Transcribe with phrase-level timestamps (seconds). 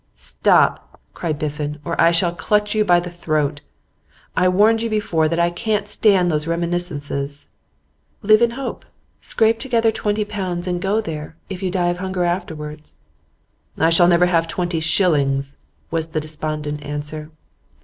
[0.15, 3.61] 'Stop!' cried Biffen, 'or I shall clutch you by the throat.
[4.35, 7.45] I warned you before that I can't stand those reminiscences.'
[8.23, 8.83] 'Live in hope.
[9.21, 12.97] Scrape together twenty pounds, and go there, if you die of hunger afterwards.'
[13.77, 15.55] 'I shall never have twenty shillings,'
[15.91, 17.29] was the despondent answer.